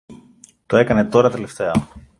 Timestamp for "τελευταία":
1.29-1.71